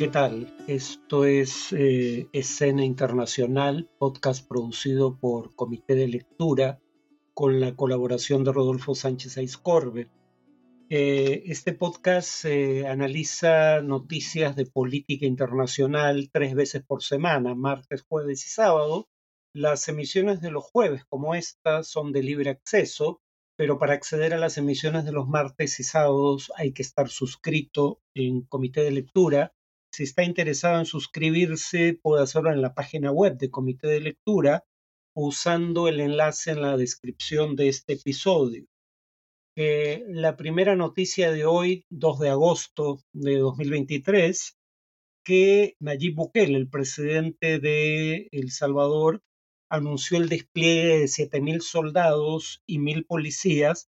¿Qué 0.00 0.08
tal? 0.08 0.50
Esto 0.66 1.26
es 1.26 1.74
eh, 1.74 2.26
Escena 2.32 2.86
Internacional, 2.86 3.90
podcast 3.98 4.48
producido 4.48 5.18
por 5.18 5.54
Comité 5.54 5.94
de 5.94 6.08
Lectura 6.08 6.80
con 7.34 7.60
la 7.60 7.76
colaboración 7.76 8.42
de 8.42 8.50
Rodolfo 8.50 8.94
Sánchez 8.94 9.36
Aizcorbe. 9.36 10.08
Eh, 10.88 11.42
este 11.44 11.74
podcast 11.74 12.46
analiza 12.88 13.82
noticias 13.82 14.56
de 14.56 14.64
política 14.64 15.26
internacional 15.26 16.30
tres 16.32 16.54
veces 16.54 16.82
por 16.82 17.02
semana, 17.02 17.54
martes, 17.54 18.00
jueves 18.00 18.46
y 18.46 18.48
sábado. 18.48 19.06
Las 19.52 19.86
emisiones 19.86 20.40
de 20.40 20.50
los 20.50 20.64
jueves, 20.64 21.04
como 21.10 21.34
esta, 21.34 21.82
son 21.82 22.12
de 22.12 22.22
libre 22.22 22.48
acceso, 22.48 23.20
pero 23.54 23.78
para 23.78 23.92
acceder 23.92 24.32
a 24.32 24.38
las 24.38 24.56
emisiones 24.56 25.04
de 25.04 25.12
los 25.12 25.28
martes 25.28 25.78
y 25.78 25.84
sábados 25.84 26.50
hay 26.56 26.72
que 26.72 26.80
estar 26.80 27.10
suscrito 27.10 28.00
en 28.14 28.40
Comité 28.40 28.82
de 28.82 28.92
Lectura 28.92 29.52
si 30.00 30.04
está 30.04 30.24
interesado 30.24 30.78
en 30.78 30.86
suscribirse, 30.86 31.92
puede 32.00 32.22
hacerlo 32.22 32.50
en 32.50 32.62
la 32.62 32.72
página 32.72 33.12
web 33.12 33.36
de 33.36 33.50
Comité 33.50 33.86
de 33.86 34.00
Lectura 34.00 34.64
usando 35.14 35.88
el 35.88 36.00
enlace 36.00 36.52
en 36.52 36.62
la 36.62 36.78
descripción 36.78 37.54
de 37.54 37.68
este 37.68 37.92
episodio. 37.92 38.64
Eh, 39.56 40.02
la 40.08 40.38
primera 40.38 40.74
noticia 40.74 41.30
de 41.32 41.44
hoy, 41.44 41.84
2 41.90 42.18
de 42.18 42.30
agosto 42.30 43.02
de 43.12 43.36
2023, 43.40 44.56
que 45.22 45.76
Nayib 45.80 46.14
Bukele, 46.14 46.56
el 46.56 46.70
presidente 46.70 47.58
de 47.58 48.28
El 48.32 48.52
Salvador, 48.52 49.22
anunció 49.68 50.16
el 50.16 50.30
despliegue 50.30 51.00
de 51.00 51.04
7.000 51.04 51.60
soldados 51.60 52.62
y 52.64 52.78
1.000 52.78 53.06
policías 53.06 53.90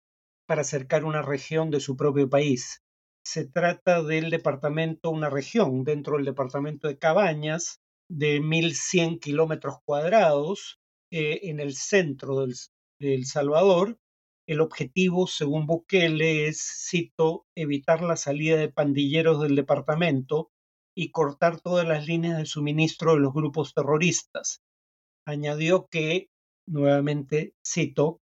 para 0.48 0.62
acercar 0.62 1.04
una 1.04 1.22
región 1.22 1.70
de 1.70 1.78
su 1.78 1.96
propio 1.96 2.28
país. 2.28 2.81
Se 3.24 3.46
trata 3.46 4.02
del 4.02 4.30
departamento, 4.30 5.10
una 5.10 5.30
región 5.30 5.84
dentro 5.84 6.16
del 6.16 6.24
departamento 6.24 6.88
de 6.88 6.98
Cabañas 6.98 7.80
de 8.08 8.40
1.100 8.40 9.20
kilómetros 9.20 9.76
cuadrados 9.84 10.80
eh, 11.10 11.40
en 11.44 11.60
el 11.60 11.74
centro 11.74 12.40
del, 12.40 12.54
de 12.98 13.14
El 13.14 13.26
Salvador. 13.26 13.98
El 14.46 14.60
objetivo, 14.60 15.26
según 15.28 15.66
Bukele, 15.66 16.48
es, 16.48 16.88
cito, 16.90 17.46
evitar 17.54 18.02
la 18.02 18.16
salida 18.16 18.56
de 18.56 18.72
pandilleros 18.72 19.40
del 19.40 19.54
departamento 19.54 20.50
y 20.96 21.10
cortar 21.10 21.60
todas 21.60 21.86
las 21.86 22.06
líneas 22.06 22.38
de 22.38 22.46
suministro 22.46 23.14
de 23.14 23.20
los 23.20 23.32
grupos 23.32 23.72
terroristas. 23.72 24.62
Añadió 25.26 25.86
que, 25.86 26.28
nuevamente 26.66 27.54
cito, 27.64 28.20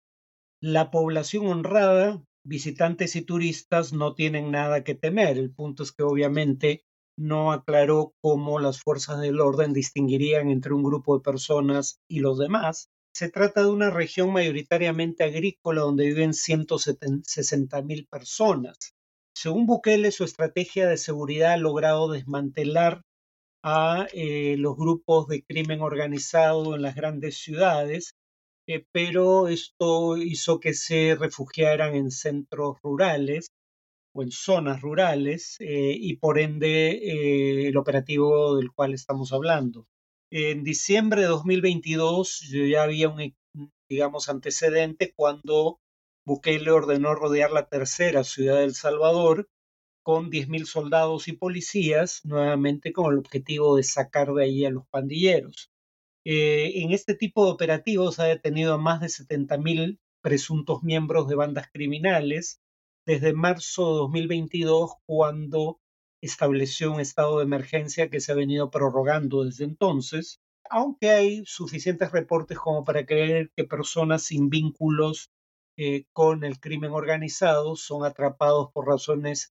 la 0.60 0.90
población 0.90 1.46
honrada 1.46 2.22
visitantes 2.48 3.14
y 3.14 3.22
turistas 3.22 3.92
no 3.92 4.14
tienen 4.14 4.50
nada 4.50 4.82
que 4.82 4.94
temer. 4.94 5.38
El 5.38 5.52
punto 5.52 5.82
es 5.82 5.92
que 5.92 6.02
obviamente 6.02 6.84
no 7.16 7.52
aclaró 7.52 8.14
cómo 8.20 8.58
las 8.58 8.80
fuerzas 8.80 9.20
del 9.20 9.40
orden 9.40 9.72
distinguirían 9.72 10.50
entre 10.50 10.72
un 10.72 10.82
grupo 10.82 11.16
de 11.16 11.22
personas 11.22 12.00
y 12.08 12.20
los 12.20 12.38
demás. 12.38 12.88
Se 13.12 13.28
trata 13.28 13.62
de 13.62 13.70
una 13.70 13.90
región 13.90 14.32
mayoritariamente 14.32 15.24
agrícola 15.24 15.82
donde 15.82 16.06
viven 16.06 16.32
160 16.32 17.82
mil 17.82 18.06
personas. 18.06 18.94
Según 19.34 19.66
Bukele, 19.66 20.10
su 20.10 20.24
estrategia 20.24 20.88
de 20.88 20.96
seguridad 20.96 21.52
ha 21.52 21.56
logrado 21.58 22.10
desmantelar 22.10 23.02
a 23.62 24.06
eh, 24.12 24.56
los 24.56 24.76
grupos 24.76 25.26
de 25.26 25.42
crimen 25.42 25.82
organizado 25.82 26.76
en 26.76 26.82
las 26.82 26.94
grandes 26.94 27.38
ciudades 27.38 28.14
eh, 28.68 28.84
pero 28.92 29.48
esto 29.48 30.18
hizo 30.18 30.60
que 30.60 30.74
se 30.74 31.16
refugiaran 31.18 31.94
en 31.94 32.10
centros 32.10 32.76
rurales 32.82 33.48
o 34.14 34.22
en 34.22 34.30
zonas 34.30 34.82
rurales 34.82 35.56
eh, 35.60 35.96
y 35.98 36.16
por 36.16 36.38
ende 36.38 36.90
eh, 36.90 37.68
el 37.68 37.78
operativo 37.78 38.56
del 38.56 38.70
cual 38.72 38.92
estamos 38.92 39.32
hablando. 39.32 39.86
En 40.30 40.64
diciembre 40.64 41.22
de 41.22 41.28
2022 41.28 42.50
ya 42.70 42.82
había 42.82 43.08
un, 43.08 43.34
digamos, 43.88 44.28
antecedente 44.28 45.14
cuando 45.16 45.80
Bukele 46.26 46.70
ordenó 46.70 47.14
rodear 47.14 47.50
la 47.50 47.68
tercera 47.70 48.22
ciudad 48.22 48.56
de 48.56 48.64
El 48.64 48.74
Salvador 48.74 49.48
con 50.02 50.30
10.000 50.30 50.66
soldados 50.66 51.26
y 51.28 51.32
policías, 51.32 52.20
nuevamente 52.24 52.92
con 52.92 53.12
el 53.12 53.18
objetivo 53.18 53.76
de 53.76 53.82
sacar 53.82 54.34
de 54.34 54.44
ahí 54.44 54.66
a 54.66 54.70
los 54.70 54.86
pandilleros. 54.88 55.70
Eh, 56.30 56.82
en 56.82 56.92
este 56.92 57.14
tipo 57.14 57.46
de 57.46 57.52
operativos 57.52 58.20
ha 58.20 58.24
detenido 58.24 58.74
a 58.74 58.78
más 58.78 59.00
de 59.00 59.08
70.000 59.08 59.98
presuntos 60.20 60.82
miembros 60.82 61.26
de 61.26 61.36
bandas 61.36 61.70
criminales 61.72 62.60
desde 63.06 63.32
marzo 63.32 63.92
de 63.94 63.98
2022, 64.00 64.92
cuando 65.06 65.80
estableció 66.20 66.92
un 66.92 67.00
estado 67.00 67.38
de 67.38 67.44
emergencia 67.44 68.10
que 68.10 68.20
se 68.20 68.32
ha 68.32 68.34
venido 68.34 68.70
prorrogando 68.70 69.42
desde 69.42 69.64
entonces, 69.64 70.42
aunque 70.68 71.12
hay 71.12 71.44
suficientes 71.46 72.12
reportes 72.12 72.58
como 72.58 72.84
para 72.84 73.06
creer 73.06 73.50
que 73.56 73.64
personas 73.64 74.24
sin 74.24 74.50
vínculos 74.50 75.30
eh, 75.78 76.04
con 76.12 76.44
el 76.44 76.60
crimen 76.60 76.90
organizado 76.90 77.74
son 77.74 78.04
atrapados 78.04 78.70
por 78.74 78.86
razones 78.86 79.54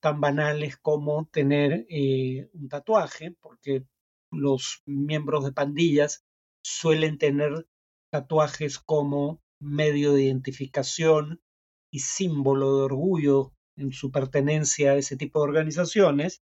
tan 0.00 0.20
banales 0.20 0.76
como 0.76 1.26
tener 1.32 1.86
eh, 1.88 2.50
un 2.52 2.68
tatuaje, 2.68 3.34
porque 3.40 3.86
los 4.32 4.82
miembros 4.86 5.44
de 5.44 5.52
pandillas 5.52 6.24
suelen 6.64 7.18
tener 7.18 7.68
tatuajes 8.10 8.78
como 8.78 9.40
medio 9.60 10.12
de 10.12 10.24
identificación 10.24 11.40
y 11.92 12.00
símbolo 12.00 12.76
de 12.76 12.82
orgullo 12.84 13.52
en 13.76 13.92
su 13.92 14.10
pertenencia 14.10 14.92
a 14.92 14.96
ese 14.96 15.16
tipo 15.16 15.40
de 15.40 15.48
organizaciones 15.48 16.42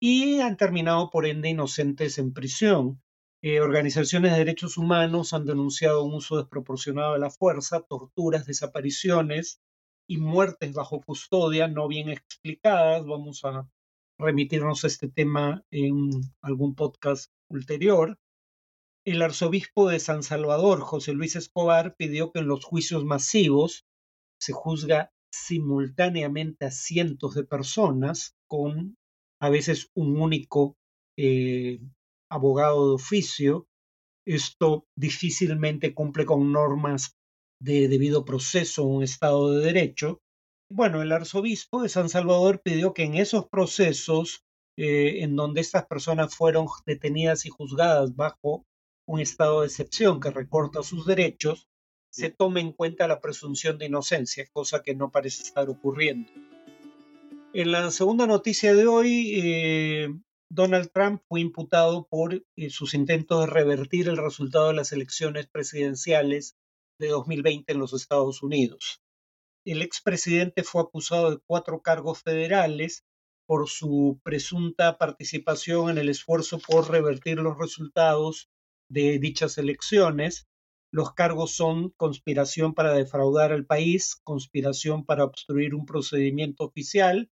y 0.00 0.40
han 0.40 0.56
terminado 0.56 1.10
por 1.10 1.26
ende 1.26 1.50
inocentes 1.50 2.18
en 2.18 2.32
prisión. 2.32 3.02
Eh, 3.42 3.60
organizaciones 3.60 4.32
de 4.32 4.38
derechos 4.38 4.76
humanos 4.76 5.32
han 5.32 5.46
denunciado 5.46 6.04
un 6.04 6.14
uso 6.14 6.36
desproporcionado 6.36 7.14
de 7.14 7.20
la 7.20 7.30
fuerza, 7.30 7.80
torturas, 7.80 8.46
desapariciones 8.46 9.60
y 10.06 10.18
muertes 10.18 10.72
bajo 10.72 11.00
custodia 11.00 11.68
no 11.68 11.88
bien 11.88 12.10
explicadas. 12.10 13.04
Vamos 13.06 13.44
a 13.44 13.68
remitirnos 14.20 14.84
a 14.84 14.86
este 14.86 15.08
tema 15.08 15.64
en 15.70 16.10
algún 16.42 16.74
podcast 16.74 17.32
ulterior. 17.48 18.18
El 19.04 19.22
arzobispo 19.22 19.88
de 19.88 19.98
San 19.98 20.22
Salvador, 20.22 20.80
José 20.80 21.12
Luis 21.12 21.36
Escobar, 21.36 21.96
pidió 21.96 22.30
que 22.30 22.40
en 22.40 22.46
los 22.46 22.64
juicios 22.64 23.04
masivos 23.04 23.86
se 24.38 24.52
juzga 24.52 25.10
simultáneamente 25.32 26.66
a 26.66 26.70
cientos 26.70 27.34
de 27.34 27.44
personas 27.44 28.36
con 28.46 28.96
a 29.40 29.48
veces 29.48 29.90
un 29.94 30.20
único 30.20 30.76
eh, 31.16 31.80
abogado 32.30 32.88
de 32.88 32.94
oficio. 32.94 33.66
Esto 34.26 34.86
difícilmente 34.96 35.94
cumple 35.94 36.26
con 36.26 36.52
normas 36.52 37.16
de 37.58 37.88
debido 37.88 38.24
proceso 38.24 38.82
en 38.82 38.88
un 38.88 39.02
Estado 39.02 39.52
de 39.52 39.64
Derecho 39.64 40.20
bueno, 40.70 41.02
el 41.02 41.10
arzobispo 41.10 41.82
de 41.82 41.88
San 41.88 42.08
Salvador 42.08 42.62
pidió 42.62 42.94
que 42.94 43.02
en 43.02 43.16
esos 43.16 43.48
procesos 43.48 44.44
eh, 44.76 45.24
en 45.24 45.34
donde 45.34 45.60
estas 45.60 45.86
personas 45.86 46.34
fueron 46.34 46.68
detenidas 46.86 47.44
y 47.44 47.50
juzgadas 47.50 48.14
bajo 48.14 48.64
un 49.04 49.20
estado 49.20 49.60
de 49.60 49.66
excepción 49.66 50.20
que 50.20 50.30
recorta 50.30 50.84
sus 50.84 51.04
derechos, 51.06 51.68
se 52.12 52.30
tome 52.30 52.60
en 52.60 52.72
cuenta 52.72 53.08
la 53.08 53.20
presunción 53.20 53.78
de 53.78 53.86
inocencia, 53.86 54.46
cosa 54.52 54.82
que 54.82 54.94
no 54.94 55.10
parece 55.10 55.42
estar 55.42 55.68
ocurriendo. 55.68 56.30
En 57.52 57.72
la 57.72 57.90
segunda 57.90 58.28
noticia 58.28 58.72
de 58.72 58.86
hoy, 58.86 59.40
eh, 59.42 60.08
Donald 60.48 60.90
Trump 60.92 61.20
fue 61.28 61.40
imputado 61.40 62.06
por 62.08 62.44
eh, 62.56 62.70
sus 62.70 62.94
intentos 62.94 63.40
de 63.40 63.52
revertir 63.52 64.08
el 64.08 64.16
resultado 64.16 64.68
de 64.68 64.74
las 64.74 64.92
elecciones 64.92 65.48
presidenciales 65.48 66.56
de 67.00 67.08
2020 67.08 67.72
en 67.72 67.78
los 67.80 67.92
Estados 67.92 68.42
Unidos 68.44 69.02
el 69.64 69.82
expresidente 69.82 70.62
fue 70.62 70.82
acusado 70.82 71.30
de 71.30 71.38
cuatro 71.46 71.82
cargos 71.82 72.22
federales 72.22 73.04
por 73.46 73.68
su 73.68 74.20
presunta 74.22 74.96
participación 74.96 75.90
en 75.90 75.98
el 75.98 76.08
esfuerzo 76.08 76.60
por 76.60 76.90
revertir 76.90 77.38
los 77.38 77.58
resultados 77.58 78.48
de 78.88 79.18
dichas 79.18 79.58
elecciones. 79.58 80.46
Los 80.92 81.14
cargos 81.14 81.54
son 81.54 81.90
conspiración 81.90 82.74
para 82.74 82.94
defraudar 82.94 83.52
al 83.52 83.66
país, 83.66 84.16
conspiración 84.24 85.04
para 85.04 85.24
obstruir 85.24 85.74
un 85.74 85.86
procedimiento 85.86 86.64
oficial, 86.64 87.30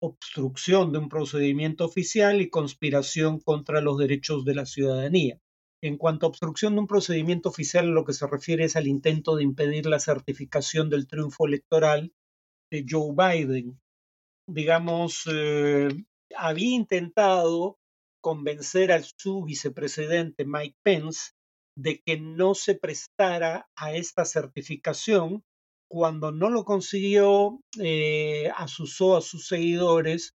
obstrucción 0.00 0.92
de 0.92 0.98
un 0.98 1.08
procedimiento 1.08 1.84
oficial 1.84 2.40
y 2.40 2.50
conspiración 2.50 3.40
contra 3.40 3.80
los 3.80 3.98
derechos 3.98 4.44
de 4.44 4.54
la 4.54 4.66
ciudadanía. 4.66 5.40
En 5.84 5.98
cuanto 5.98 6.24
a 6.24 6.30
obstrucción 6.30 6.72
de 6.72 6.80
un 6.80 6.86
procedimiento 6.86 7.50
oficial, 7.50 7.88
lo 7.88 8.06
que 8.06 8.14
se 8.14 8.26
refiere 8.26 8.64
es 8.64 8.74
al 8.74 8.86
intento 8.86 9.36
de 9.36 9.42
impedir 9.42 9.84
la 9.84 10.00
certificación 10.00 10.88
del 10.88 11.06
triunfo 11.06 11.46
electoral 11.46 12.14
de 12.72 12.86
Joe 12.88 13.12
Biden. 13.14 13.78
Digamos, 14.48 15.28
eh, 15.30 15.88
había 16.34 16.74
intentado 16.74 17.76
convencer 18.22 18.92
al 18.92 19.04
su 19.04 19.44
vicepresidente 19.44 20.46
Mike 20.46 20.78
Pence 20.82 21.32
de 21.76 22.00
que 22.00 22.18
no 22.18 22.54
se 22.54 22.76
prestara 22.76 23.68
a 23.76 23.92
esta 23.92 24.24
certificación. 24.24 25.44
Cuando 25.90 26.32
no 26.32 26.48
lo 26.48 26.64
consiguió, 26.64 27.60
eh, 27.78 28.50
asusó 28.56 29.18
a 29.18 29.20
sus 29.20 29.48
seguidores 29.48 30.32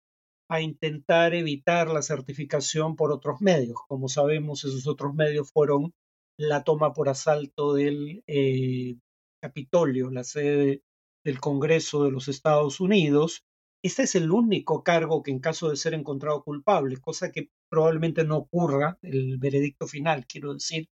a 0.48 0.62
intentar 0.62 1.34
evitar 1.34 1.90
la 1.90 2.02
certificación 2.02 2.96
por 2.96 3.12
otros 3.12 3.42
medios. 3.42 3.78
Como 3.88 4.10
sabemos, 4.10 4.64
esos 4.64 4.88
otros 4.88 5.14
medios 5.14 5.52
fueron 5.52 5.94
la 6.38 6.64
toma 6.64 6.94
por 6.94 7.10
asalto 7.10 7.74
del 7.74 8.24
eh, 8.28 8.98
Capitolio, 9.42 10.10
la 10.12 10.24
sede 10.24 10.84
del 11.24 11.40
Congreso 11.40 12.04
de 12.04 12.12
los 12.12 12.28
Estados 12.28 12.80
Unidos. 12.80 13.44
Este 13.84 14.04
es 14.04 14.16
el 14.16 14.32
único 14.32 14.84
cargo 14.84 15.24
que 15.24 15.32
en 15.32 15.40
caso 15.40 15.70
de 15.70 15.78
ser 15.78 15.94
encontrado 15.94 16.44
culpable, 16.44 16.98
cosa 16.98 17.32
que 17.32 17.50
probablemente 17.70 18.24
no 18.24 18.38
ocurra, 18.38 18.98
el 19.02 19.38
veredicto 19.38 19.88
final, 19.88 20.26
quiero 20.28 20.54
decir, 20.54 20.88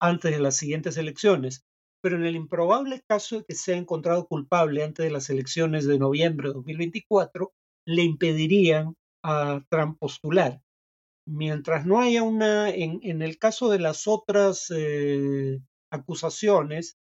antes 0.00 0.32
de 0.32 0.40
las 0.40 0.56
siguientes 0.56 0.96
elecciones. 0.96 1.64
Pero 2.02 2.16
en 2.16 2.24
el 2.24 2.36
improbable 2.36 3.02
caso 3.08 3.38
de 3.38 3.44
que 3.44 3.54
sea 3.54 3.76
encontrado 3.76 4.26
culpable 4.26 4.84
antes 4.84 5.04
de 5.04 5.10
las 5.10 5.30
elecciones 5.30 5.86
de 5.86 5.98
noviembre 5.98 6.48
de 6.48 6.54
2024, 6.54 7.52
le 7.86 8.02
impedirían 8.02 8.96
a 9.22 9.64
Trump 9.70 9.98
postular. 9.98 10.60
Mientras 11.26 11.86
no 11.86 12.00
haya 12.00 12.22
una, 12.22 12.70
en, 12.70 13.22
el 13.22 13.38
caso 13.38 13.68
de 13.68 13.80
las 13.80 14.06
otras 14.06 14.72
eh, 14.76 15.58
acusaciones, 15.90 16.96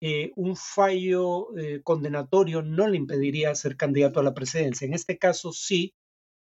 eh, 0.00 0.32
un 0.36 0.56
fallo 0.56 1.56
eh, 1.56 1.80
condenatorio 1.82 2.62
no 2.62 2.86
le 2.86 2.98
impediría 2.98 3.54
ser 3.54 3.76
candidato 3.76 4.20
a 4.20 4.22
la 4.22 4.34
presidencia. 4.34 4.86
En 4.86 4.94
este 4.94 5.18
caso 5.18 5.52
sí, 5.52 5.94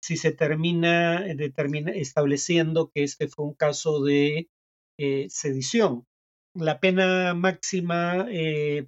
si 0.02 0.16
se 0.16 0.32
termina, 0.32 1.22
determina, 1.34 1.92
estableciendo 1.92 2.90
que 2.94 3.02
este 3.02 3.28
fue 3.28 3.46
un 3.46 3.54
caso 3.54 4.02
de 4.02 4.48
sedición. 5.28 6.06
La 6.54 6.78
pena 6.78 7.32
máxima 7.34 8.26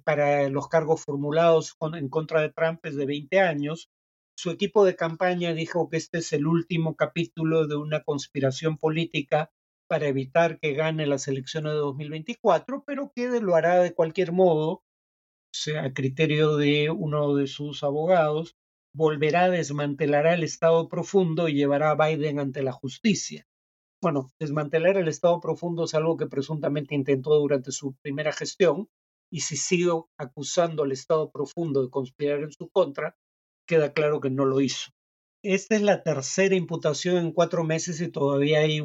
para 0.03 0.49
los 0.49 0.67
cargos 0.67 1.01
formulados 1.03 1.75
en 1.95 2.09
contra 2.09 2.41
de 2.41 2.51
Trump 2.51 2.85
es 2.85 2.95
de 2.95 3.05
20 3.07 3.39
años 3.39 3.89
su 4.35 4.49
equipo 4.49 4.85
de 4.85 4.95
campaña 4.95 5.53
dijo 5.53 5.89
que 5.89 5.97
este 5.97 6.19
es 6.19 6.33
el 6.33 6.47
último 6.47 6.95
capítulo 6.95 7.67
de 7.67 7.75
una 7.75 8.03
conspiración 8.03 8.77
política 8.77 9.51
para 9.87 10.07
evitar 10.07 10.59
que 10.59 10.73
gane 10.73 11.05
las 11.05 11.27
elecciones 11.27 11.73
de 11.73 11.79
2024, 11.79 12.83
pero 12.85 13.11
que 13.15 13.27
lo 13.41 13.55
hará 13.55 13.79
de 13.79 13.93
cualquier 13.93 14.31
modo, 14.31 14.83
sea, 15.53 15.83
a 15.83 15.93
criterio 15.93 16.57
de 16.57 16.89
uno 16.89 17.35
de 17.35 17.47
sus 17.47 17.83
abogados, 17.83 18.55
volverá, 18.95 19.49
desmantelará 19.49 20.33
el 20.33 20.43
Estado 20.43 20.87
profundo 20.89 21.47
y 21.47 21.53
llevará 21.53 21.91
a 21.91 21.95
Biden 21.95 22.39
ante 22.39 22.63
la 22.63 22.71
justicia. 22.71 23.45
Bueno, 24.01 24.31
desmantelar 24.39 24.97
el 24.97 25.07
Estado 25.07 25.39
profundo 25.39 25.85
es 25.85 25.93
algo 25.93 26.17
que 26.17 26.27
presuntamente 26.27 26.95
intentó 26.95 27.35
durante 27.35 27.71
su 27.71 27.95
primera 28.01 28.31
gestión, 28.33 28.89
y 29.31 29.41
si 29.41 29.57
sigo 29.57 30.09
acusando 30.17 30.83
al 30.83 30.91
Estado 30.91 31.31
profundo 31.31 31.83
de 31.83 31.89
conspirar 31.89 32.41
en 32.41 32.51
su 32.51 32.69
contra, 32.69 33.15
queda 33.65 33.93
claro 33.93 34.19
que 34.21 34.29
no 34.29 34.45
lo 34.45 34.61
hizo. 34.61 34.91
Esta 35.43 35.75
es 35.75 35.81
la 35.81 36.03
tercera 36.03 36.55
imputación 36.55 37.17
en 37.17 37.31
cuatro 37.33 37.63
meses 37.63 37.99
y 37.99 38.09
todavía 38.09 38.59
hay 38.59 38.79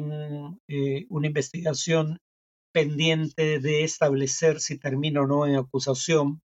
eh, 0.67 1.05
una 1.09 1.27
investigación 1.27 2.19
pendiente 2.73 3.59
de 3.59 3.83
establecer 3.83 4.59
si 4.59 4.77
termina 4.77 5.21
o 5.21 5.27
no 5.27 5.47
en 5.47 5.55
acusación 5.55 6.41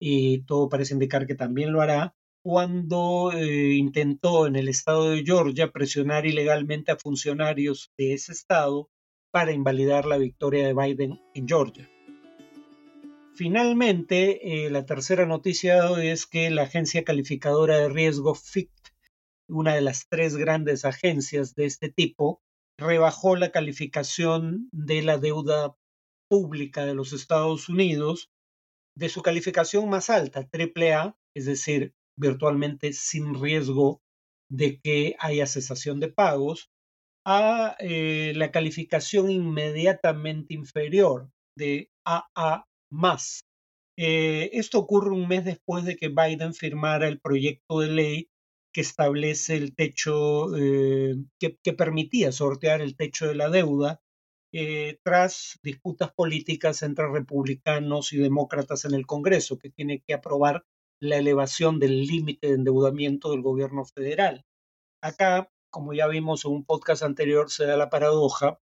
y 0.00 0.44
todo 0.44 0.68
parece 0.68 0.94
indicar 0.94 1.26
que 1.26 1.34
también 1.34 1.72
lo 1.72 1.80
hará 1.80 2.14
cuando 2.44 3.32
eh, 3.32 3.74
intentó 3.74 4.46
en 4.46 4.54
el 4.54 4.68
estado 4.68 5.10
de 5.10 5.24
Georgia 5.24 5.72
presionar 5.72 6.26
ilegalmente 6.26 6.92
a 6.92 6.96
funcionarios 6.96 7.90
de 7.98 8.14
ese 8.14 8.32
estado 8.32 8.88
para 9.32 9.52
invalidar 9.52 10.06
la 10.06 10.16
victoria 10.16 10.64
de 10.64 10.74
Biden 10.74 11.20
en 11.34 11.48
Georgia. 11.48 11.90
Finalmente, 13.36 14.64
eh, 14.64 14.70
la 14.70 14.86
tercera 14.86 15.26
noticia 15.26 15.90
es 16.02 16.24
que 16.24 16.48
la 16.48 16.62
agencia 16.62 17.04
calificadora 17.04 17.76
de 17.76 17.90
riesgo 17.90 18.34
FICT, 18.34 18.94
una 19.46 19.74
de 19.74 19.82
las 19.82 20.08
tres 20.08 20.36
grandes 20.36 20.86
agencias 20.86 21.54
de 21.54 21.66
este 21.66 21.90
tipo, 21.90 22.40
rebajó 22.78 23.36
la 23.36 23.52
calificación 23.52 24.70
de 24.72 25.02
la 25.02 25.18
deuda 25.18 25.76
pública 26.30 26.86
de 26.86 26.94
los 26.94 27.12
Estados 27.12 27.68
Unidos 27.68 28.30
de 28.96 29.10
su 29.10 29.20
calificación 29.20 29.86
más 29.90 30.08
alta, 30.08 30.48
AAA, 30.50 31.18
es 31.34 31.44
decir, 31.44 31.92
virtualmente 32.18 32.94
sin 32.94 33.38
riesgo 33.38 34.00
de 34.50 34.80
que 34.80 35.14
haya 35.18 35.46
cesación 35.46 36.00
de 36.00 36.08
pagos, 36.08 36.70
a 37.26 37.76
eh, 37.80 38.32
la 38.34 38.50
calificación 38.50 39.30
inmediatamente 39.30 40.54
inferior 40.54 41.30
de 41.54 41.90
AA 42.06 42.66
más. 42.90 43.44
Eh, 43.96 44.50
esto 44.52 44.78
ocurre 44.78 45.10
un 45.10 45.26
mes 45.28 45.44
después 45.44 45.84
de 45.84 45.96
que 45.96 46.08
Biden 46.08 46.54
firmara 46.54 47.08
el 47.08 47.18
proyecto 47.20 47.80
de 47.80 47.88
ley 47.88 48.30
que 48.72 48.82
establece 48.82 49.56
el 49.56 49.74
techo, 49.74 50.54
eh, 50.54 51.16
que, 51.38 51.72
permitía 51.72 52.30
sortear 52.30 52.82
el 52.82 52.94
techo 52.94 53.26
de 53.26 53.34
la 53.34 53.48
deuda 53.48 54.02
eh, 54.52 54.98
tras 55.02 55.58
disputas 55.62 56.12
políticas 56.12 56.82
entre 56.82 57.08
republicanos 57.08 58.12
y 58.12 58.18
demócratas 58.18 58.84
en 58.84 58.92
el 58.92 59.06
Congreso, 59.06 59.58
que 59.58 59.70
tiene 59.70 60.02
que 60.06 60.12
aprobar 60.12 60.66
la 61.00 61.16
elevación 61.16 61.78
del 61.78 62.06
límite 62.06 62.48
de 62.48 62.54
endeudamiento 62.54 63.30
del 63.30 63.40
gobierno 63.40 63.86
federal. 63.86 64.44
Acá, 65.02 65.50
como 65.70 65.94
ya 65.94 66.06
vimos 66.06 66.44
en 66.44 66.52
un 66.52 66.64
podcast 66.64 67.02
anterior, 67.02 67.50
se 67.50 67.64
da 67.64 67.78
la 67.78 67.88
paradoja 67.88 68.60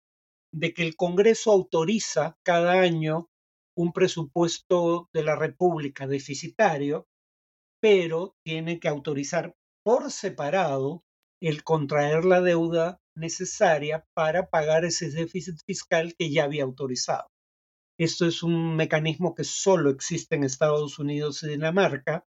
de 0.52 0.72
que 0.72 0.82
el 0.82 0.94
Congreso 0.94 1.50
autoriza 1.50 2.38
cada 2.44 2.80
año 2.80 3.28
un 3.76 3.92
presupuesto 3.92 5.08
de 5.12 5.22
la 5.22 5.36
República 5.36 6.06
deficitario, 6.06 7.06
pero 7.80 8.34
tiene 8.44 8.80
que 8.80 8.88
autorizar 8.88 9.54
por 9.84 10.10
separado 10.10 11.04
el 11.40 11.62
contraer 11.62 12.24
la 12.24 12.40
deuda 12.40 12.98
necesaria 13.14 14.04
para 14.14 14.48
pagar 14.48 14.84
ese 14.84 15.10
déficit 15.10 15.56
fiscal 15.66 16.14
que 16.18 16.30
ya 16.30 16.44
había 16.44 16.64
autorizado. 16.64 17.28
Esto 17.98 18.26
es 18.26 18.42
un 18.42 18.76
mecanismo 18.76 19.34
que 19.34 19.44
solo 19.44 19.90
existe 19.90 20.36
en 20.36 20.44
Estados 20.44 20.98
Unidos 20.98 21.42
y 21.42 21.48
Dinamarca 21.48 22.24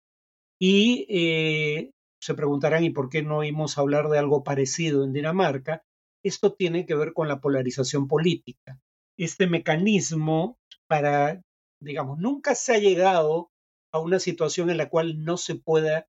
y 0.59 1.05
eh, 1.09 1.91
se 2.21 2.33
preguntarán, 2.33 2.83
¿y 2.83 2.89
por 2.89 3.09
qué 3.09 3.21
no 3.21 3.37
oímos 3.37 3.77
hablar 3.77 4.09
de 4.09 4.17
algo 4.17 4.43
parecido 4.43 5.03
en 5.03 5.13
Dinamarca? 5.13 5.83
Esto 6.23 6.53
tiene 6.53 6.85
que 6.85 6.95
ver 6.95 7.13
con 7.13 7.27
la 7.27 7.41
polarización 7.41 8.07
política. 8.07 8.79
Este 9.17 9.47
mecanismo 9.47 10.57
para, 10.87 11.41
digamos, 11.81 12.19
nunca 12.19 12.55
se 12.55 12.73
ha 12.73 12.79
llegado 12.79 13.51
a 13.91 13.99
una 13.99 14.19
situación 14.19 14.69
en 14.69 14.77
la 14.77 14.89
cual 14.89 15.23
no 15.23 15.37
se 15.37 15.55
pueda 15.55 16.07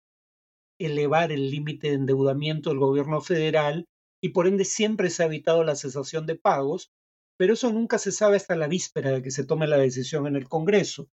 elevar 0.78 1.32
el 1.32 1.50
límite 1.50 1.88
de 1.88 1.94
endeudamiento 1.94 2.70
del 2.70 2.78
gobierno 2.78 3.20
federal 3.20 3.86
y 4.22 4.30
por 4.30 4.46
ende 4.46 4.64
siempre 4.64 5.10
se 5.10 5.22
ha 5.22 5.26
evitado 5.26 5.64
la 5.64 5.76
cesación 5.76 6.26
de 6.26 6.34
pagos, 6.36 6.90
pero 7.36 7.52
eso 7.52 7.72
nunca 7.72 7.98
se 7.98 8.10
sabe 8.10 8.36
hasta 8.36 8.56
la 8.56 8.68
víspera 8.68 9.10
de 9.10 9.22
que 9.22 9.30
se 9.30 9.44
tome 9.44 9.66
la 9.66 9.76
decisión 9.76 10.26
en 10.26 10.36
el 10.36 10.48
Congreso. 10.48 11.08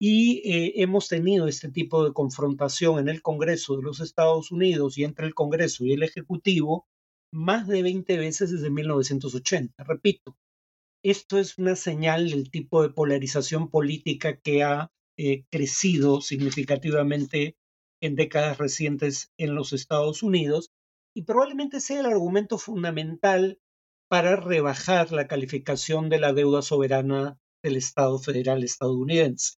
Y 0.00 0.42
eh, 0.48 0.72
hemos 0.76 1.08
tenido 1.08 1.48
este 1.48 1.70
tipo 1.70 2.04
de 2.04 2.12
confrontación 2.12 2.98
en 2.98 3.08
el 3.08 3.22
Congreso 3.22 3.76
de 3.76 3.82
los 3.82 4.00
Estados 4.00 4.50
Unidos 4.50 4.98
y 4.98 5.04
entre 5.04 5.26
el 5.26 5.34
Congreso 5.34 5.84
y 5.84 5.92
el 5.92 6.02
Ejecutivo 6.02 6.86
más 7.32 7.66
de 7.66 7.82
20 7.82 8.16
veces 8.18 8.50
desde 8.50 8.70
1980. 8.70 9.84
Repito, 9.84 10.36
esto 11.02 11.38
es 11.38 11.58
una 11.58 11.76
señal 11.76 12.30
del 12.30 12.50
tipo 12.50 12.82
de 12.82 12.90
polarización 12.90 13.68
política 13.68 14.40
que 14.40 14.62
ha 14.62 14.92
eh, 15.16 15.44
crecido 15.50 16.20
significativamente 16.20 17.56
en 18.00 18.14
décadas 18.14 18.58
recientes 18.58 19.32
en 19.36 19.54
los 19.54 19.72
Estados 19.72 20.22
Unidos 20.22 20.72
y 21.14 21.22
probablemente 21.22 21.80
sea 21.80 22.00
el 22.00 22.06
argumento 22.06 22.58
fundamental 22.58 23.60
para 24.08 24.36
rebajar 24.36 25.12
la 25.12 25.26
calificación 25.26 26.08
de 26.08 26.20
la 26.20 26.32
deuda 26.32 26.62
soberana 26.62 27.38
del 27.62 27.76
Estado 27.76 28.18
federal 28.18 28.62
estadounidense. 28.64 29.56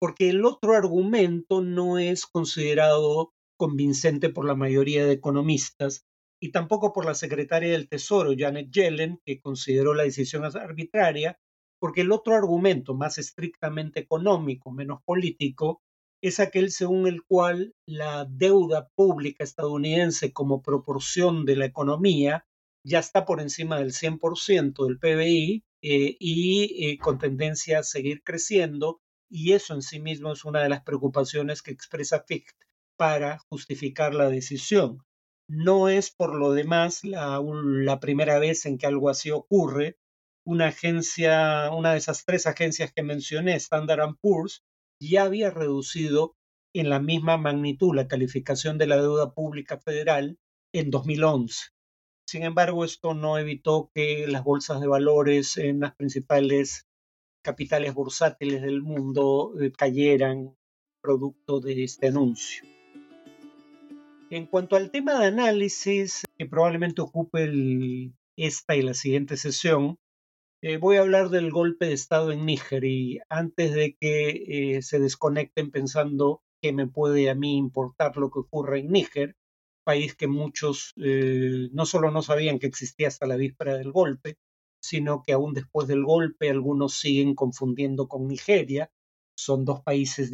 Porque 0.00 0.30
el 0.30 0.44
otro 0.44 0.74
argumento 0.74 1.60
no 1.60 1.98
es 1.98 2.26
considerado 2.26 3.32
convincente 3.56 4.30
por 4.30 4.46
la 4.46 4.54
mayoría 4.54 5.06
de 5.06 5.12
economistas 5.12 6.04
y 6.44 6.50
tampoco 6.50 6.92
por 6.92 7.06
la 7.06 7.14
secretaria 7.14 7.72
del 7.72 7.88
Tesoro, 7.88 8.34
Janet 8.36 8.70
Yellen, 8.70 9.18
que 9.24 9.40
consideró 9.40 9.94
la 9.94 10.02
decisión 10.02 10.44
arbitraria, 10.44 11.40
porque 11.78 12.02
el 12.02 12.12
otro 12.12 12.34
argumento, 12.34 12.92
más 12.92 13.16
estrictamente 13.16 14.00
económico, 14.00 14.70
menos 14.70 15.02
político, 15.06 15.80
es 16.22 16.40
aquel 16.40 16.70
según 16.70 17.06
el 17.06 17.22
cual 17.22 17.74
la 17.86 18.26
deuda 18.28 18.90
pública 18.94 19.42
estadounidense 19.42 20.34
como 20.34 20.60
proporción 20.60 21.46
de 21.46 21.56
la 21.56 21.64
economía 21.64 22.44
ya 22.86 22.98
está 22.98 23.24
por 23.24 23.40
encima 23.40 23.78
del 23.78 23.92
100% 23.92 24.86
del 24.86 24.98
PBI 24.98 25.64
eh, 25.80 26.16
y 26.20 26.90
eh, 26.90 26.98
con 26.98 27.18
tendencia 27.18 27.78
a 27.78 27.84
seguir 27.84 28.22
creciendo, 28.22 29.00
y 29.30 29.52
eso 29.52 29.72
en 29.72 29.80
sí 29.80 29.98
mismo 29.98 30.30
es 30.30 30.44
una 30.44 30.62
de 30.62 30.68
las 30.68 30.82
preocupaciones 30.82 31.62
que 31.62 31.70
expresa 31.70 32.22
Ficht 32.28 32.54
para 32.98 33.38
justificar 33.48 34.14
la 34.14 34.28
decisión. 34.28 35.02
No 35.48 35.88
es 35.88 36.10
por 36.10 36.34
lo 36.34 36.52
demás 36.52 37.04
la, 37.04 37.98
primera 38.00 38.38
vez 38.38 38.64
en 38.66 38.78
que 38.78 38.86
algo 38.86 39.10
así 39.10 39.30
ocurre. 39.30 39.98
Una 40.46 40.68
agencia, 40.68 41.70
una 41.70 41.92
de 41.92 41.98
esas 41.98 42.24
tres 42.24 42.46
agencias 42.46 42.92
que 42.92 43.02
mencioné, 43.02 43.54
Standard 43.56 44.16
Poor's, 44.20 44.64
ya 45.00 45.24
había 45.24 45.50
reducido 45.50 46.36
en 46.74 46.88
la 46.88 46.98
misma 46.98 47.36
magnitud 47.36 47.94
la 47.94 48.08
calificación 48.08 48.78
de 48.78 48.86
la 48.86 48.96
deuda 48.96 49.32
pública 49.34 49.78
federal 49.78 50.38
en 50.72 50.90
2011. 50.90 51.74
Sin 52.26 52.42
embargo, 52.42 52.84
esto 52.84 53.14
no 53.14 53.38
evitó 53.38 53.90
que 53.94 54.26
las 54.26 54.44
bolsas 54.44 54.80
de 54.80 54.86
valores 54.86 55.56
en 55.58 55.80
las 55.80 55.94
principales 55.94 56.86
capitales 57.42 57.92
bursátiles 57.92 58.62
del 58.62 58.82
mundo 58.82 59.52
eh, 59.60 59.72
cayeran 59.72 60.56
producto 61.02 61.60
de 61.60 61.84
este 61.84 62.08
anuncio. 62.08 62.73
En 64.30 64.46
cuanto 64.46 64.76
al 64.76 64.90
tema 64.90 65.18
de 65.20 65.26
análisis 65.26 66.24
que 66.36 66.46
probablemente 66.46 67.02
ocupe 67.02 68.12
esta 68.36 68.74
y 68.74 68.82
la 68.82 68.94
siguiente 68.94 69.36
sesión, 69.36 69.98
eh, 70.62 70.78
voy 70.78 70.96
a 70.96 71.00
hablar 71.00 71.28
del 71.28 71.50
golpe 71.50 71.86
de 71.86 71.92
Estado 71.92 72.32
en 72.32 72.46
Níger 72.46 72.84
y 72.84 73.20
antes 73.28 73.74
de 73.74 73.96
que 74.00 74.76
eh, 74.76 74.82
se 74.82 74.98
desconecten 74.98 75.70
pensando 75.70 76.42
que 76.62 76.72
me 76.72 76.86
puede 76.86 77.28
a 77.28 77.34
mí 77.34 77.58
importar 77.58 78.16
lo 78.16 78.30
que 78.30 78.38
ocurre 78.38 78.80
en 78.80 78.90
Níger, 78.90 79.36
país 79.84 80.14
que 80.14 80.26
muchos 80.26 80.94
eh, 80.96 81.68
no 81.72 81.84
solo 81.84 82.10
no 82.10 82.22
sabían 82.22 82.58
que 82.58 82.66
existía 82.66 83.08
hasta 83.08 83.26
la 83.26 83.36
víspera 83.36 83.76
del 83.76 83.92
golpe, 83.92 84.38
sino 84.82 85.22
que 85.22 85.34
aún 85.34 85.52
después 85.52 85.86
del 85.86 86.02
golpe 86.02 86.48
algunos 86.48 86.94
siguen 86.94 87.34
confundiendo 87.34 88.08
con 88.08 88.26
Nigeria. 88.26 88.90
Son 89.36 89.66
dos 89.66 89.82
países 89.82 90.32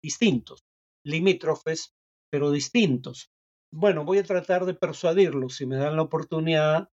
distintos, 0.00 0.64
limítrofes, 1.04 1.92
pero 2.30 2.52
distintos. 2.52 3.31
Bueno, 3.74 4.04
voy 4.04 4.18
a 4.18 4.22
tratar 4.22 4.66
de 4.66 4.74
persuadirlos, 4.74 5.56
si 5.56 5.66
me 5.66 5.76
dan 5.76 5.96
la 5.96 6.02
oportunidad, 6.02 6.90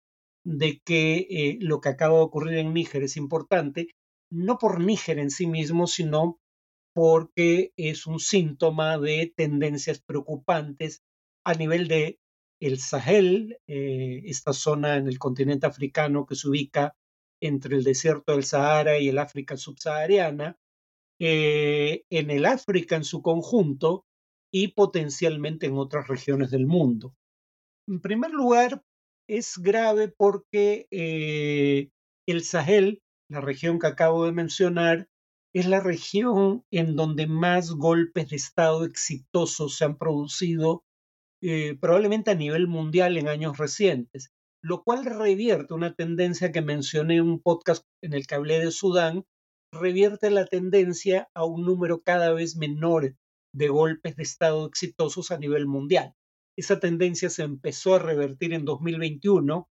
de 0.44 0.80
que 0.84 1.26
eh, 1.30 1.58
lo 1.60 1.80
que 1.80 1.88
acaba 1.88 2.18
de 2.18 2.24
ocurrir 2.24 2.58
en 2.58 2.74
Níger 2.74 3.02
es 3.02 3.16
importante, 3.16 3.88
no 4.30 4.58
por 4.58 4.80
Níger 4.80 5.18
en 5.18 5.30
sí 5.30 5.46
mismo, 5.46 5.86
sino 5.86 6.38
porque 6.94 7.72
es 7.76 8.06
un 8.06 8.20
síntoma 8.20 8.98
de 8.98 9.32
tendencias 9.36 10.00
preocupantes 10.00 11.02
a 11.44 11.54
nivel 11.54 11.88
de 11.88 12.18
el 12.60 12.78
Sahel, 12.78 13.58
eh, 13.66 14.22
esta 14.26 14.52
zona 14.52 14.96
en 14.96 15.08
el 15.08 15.18
continente 15.18 15.66
africano 15.66 16.26
que 16.26 16.36
se 16.36 16.48
ubica 16.48 16.94
entre 17.40 17.76
el 17.76 17.84
desierto 17.84 18.32
del 18.32 18.44
Sahara 18.44 18.98
y 18.98 19.08
el 19.08 19.18
África 19.18 19.56
subsahariana, 19.56 20.58
eh, 21.20 22.04
en 22.10 22.30
el 22.30 22.46
África 22.46 22.96
en 22.96 23.04
su 23.04 23.22
conjunto 23.22 24.05
y 24.58 24.68
potencialmente 24.68 25.66
en 25.66 25.76
otras 25.76 26.08
regiones 26.08 26.50
del 26.50 26.66
mundo. 26.66 27.14
En 27.86 28.00
primer 28.00 28.30
lugar, 28.30 28.82
es 29.28 29.58
grave 29.58 30.08
porque 30.08 30.86
eh, 30.90 31.90
el 32.26 32.42
Sahel, 32.42 33.02
la 33.28 33.42
región 33.42 33.78
que 33.78 33.88
acabo 33.88 34.24
de 34.24 34.32
mencionar, 34.32 35.08
es 35.54 35.66
la 35.66 35.80
región 35.80 36.64
en 36.70 36.96
donde 36.96 37.26
más 37.26 37.72
golpes 37.72 38.30
de 38.30 38.36
Estado 38.36 38.86
exitosos 38.86 39.76
se 39.76 39.84
han 39.84 39.98
producido 39.98 40.84
eh, 41.42 41.76
probablemente 41.78 42.30
a 42.30 42.34
nivel 42.34 42.66
mundial 42.66 43.18
en 43.18 43.28
años 43.28 43.58
recientes, 43.58 44.30
lo 44.62 44.84
cual 44.84 45.04
revierte 45.04 45.74
una 45.74 45.94
tendencia 45.94 46.50
que 46.50 46.62
mencioné 46.62 47.16
en 47.16 47.28
un 47.28 47.42
podcast 47.42 47.84
en 48.02 48.14
el 48.14 48.26
que 48.26 48.36
hablé 48.36 48.58
de 48.58 48.70
Sudán, 48.70 49.26
revierte 49.70 50.30
la 50.30 50.46
tendencia 50.46 51.28
a 51.34 51.44
un 51.44 51.66
número 51.66 52.00
cada 52.00 52.32
vez 52.32 52.56
menor 52.56 53.16
de 53.56 53.68
golpes 53.68 54.16
de 54.16 54.22
Estado 54.22 54.66
exitosos 54.66 55.30
a 55.30 55.38
nivel 55.38 55.66
mundial. 55.66 56.14
Esa 56.56 56.78
tendencia 56.78 57.30
se 57.30 57.42
empezó 57.42 57.94
a 57.94 57.98
revertir 57.98 58.52
en 58.52 58.66
2021 58.66 59.68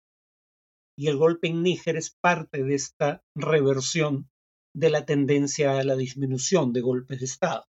y 0.97 1.07
el 1.07 1.15
golpe 1.15 1.47
en 1.47 1.63
Níger 1.63 1.95
es 1.95 2.09
parte 2.11 2.61
de 2.63 2.75
esta 2.75 3.23
reversión 3.35 4.29
de 4.73 4.89
la 4.89 5.05
tendencia 5.05 5.79
a 5.79 5.83
la 5.85 5.95
disminución 5.95 6.73
de 6.73 6.81
golpes 6.81 7.19
de 7.19 7.25
Estado. 7.25 7.65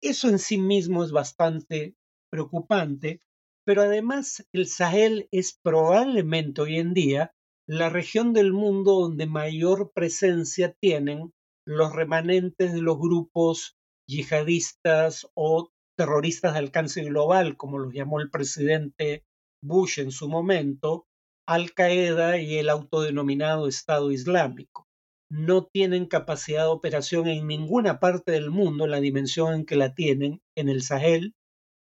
Eso 0.00 0.30
en 0.30 0.38
sí 0.38 0.56
mismo 0.56 1.04
es 1.04 1.12
bastante 1.12 1.94
preocupante, 2.30 3.20
pero 3.66 3.82
además 3.82 4.48
el 4.52 4.66
Sahel 4.66 5.28
es 5.30 5.58
probablemente 5.62 6.62
hoy 6.62 6.78
en 6.78 6.94
día 6.94 7.34
la 7.66 7.90
región 7.90 8.32
del 8.32 8.54
mundo 8.54 9.00
donde 9.00 9.26
mayor 9.26 9.92
presencia 9.92 10.72
tienen 10.72 11.34
los 11.66 11.94
remanentes 11.94 12.72
de 12.72 12.80
los 12.80 12.98
grupos 12.98 13.77
yihadistas 14.08 15.28
o 15.34 15.70
terroristas 15.96 16.54
de 16.54 16.60
alcance 16.60 17.02
global, 17.04 17.56
como 17.56 17.78
los 17.78 17.92
llamó 17.92 18.20
el 18.20 18.30
presidente 18.30 19.24
Bush 19.62 19.98
en 19.98 20.10
su 20.10 20.28
momento, 20.28 21.06
Al 21.46 21.72
Qaeda 21.72 22.38
y 22.38 22.56
el 22.58 22.70
autodenominado 22.70 23.68
Estado 23.68 24.10
Islámico. 24.10 24.86
No 25.30 25.66
tienen 25.66 26.06
capacidad 26.06 26.64
de 26.64 26.70
operación 26.70 27.26
en 27.28 27.46
ninguna 27.46 28.00
parte 28.00 28.32
del 28.32 28.50
mundo 28.50 28.86
la 28.86 29.00
dimensión 29.00 29.54
en 29.54 29.66
que 29.66 29.76
la 29.76 29.94
tienen 29.94 30.40
en 30.56 30.68
el 30.68 30.82
Sahel 30.82 31.34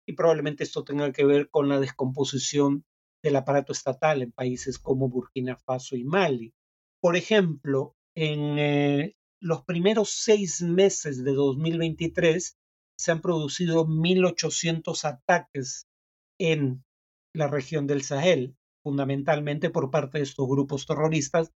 y 0.07 0.13
probablemente 0.13 0.63
esto 0.63 0.83
tenga 0.83 1.11
que 1.11 1.25
ver 1.25 1.49
con 1.49 1.69
la 1.69 1.79
descomposición 1.79 2.83
del 3.23 3.35
aparato 3.35 3.71
estatal 3.71 4.21
en 4.21 4.31
países 4.31 4.79
como 4.79 5.09
Burkina 5.09 5.57
Faso 5.57 5.95
y 5.95 6.03
Mali. 6.03 6.53
Por 7.01 7.15
ejemplo, 7.15 7.95
en 8.15 8.59
eh, 8.59 9.15
los 9.45 9.63
primeros 9.63 10.09
seis 10.09 10.63
meses 10.63 11.23
de 11.23 11.31
2023 11.33 12.57
se 12.97 13.11
han 13.11 13.21
producido 13.21 13.85
1.800 13.85 15.05
ataques 15.05 15.85
en 16.39 16.83
la 17.31 17.47
región 17.47 17.85
del 17.85 18.01
Sahel, 18.01 18.55
fundamentalmente 18.83 19.69
por 19.69 19.91
parte 19.91 20.17
de 20.17 20.23
estos 20.23 20.47
grupos 20.47 20.87
terroristas, 20.87 21.51